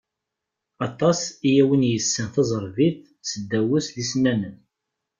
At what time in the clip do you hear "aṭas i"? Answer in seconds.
0.87-1.51